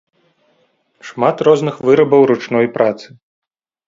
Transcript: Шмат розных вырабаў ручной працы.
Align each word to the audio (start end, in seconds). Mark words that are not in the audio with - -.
Шмат 1.09 1.37
розных 1.47 1.75
вырабаў 1.89 2.21
ручной 2.31 2.67
працы. 2.79 3.07